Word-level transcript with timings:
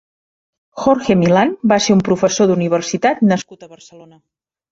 Jorge 0.83 1.15
Milán 1.23 1.51
va 1.73 1.77
ser 1.89 1.97
un 1.97 2.01
professor 2.09 2.49
d'universitat 2.53 3.21
nascut 3.35 3.67
a 3.67 3.69
Barcelona. 3.77 4.19